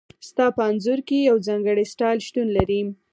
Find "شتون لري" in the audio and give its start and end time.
2.27-2.81